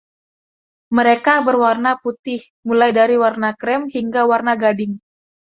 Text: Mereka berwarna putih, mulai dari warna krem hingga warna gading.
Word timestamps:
Mereka 0.97 1.33
berwarna 1.47 1.91
putih, 2.03 2.41
mulai 2.67 2.89
dari 2.99 3.15
warna 3.23 3.49
krem 3.61 3.81
hingga 3.93 4.21
warna 4.31 4.53
gading. 4.61 4.93